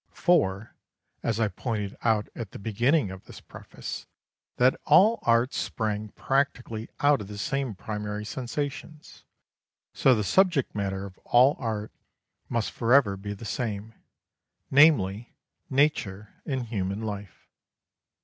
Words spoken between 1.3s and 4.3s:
I pointed out at the beginning of this preface,